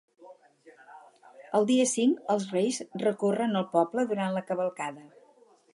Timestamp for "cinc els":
1.91-2.49